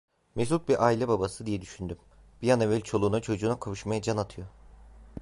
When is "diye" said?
1.45-1.61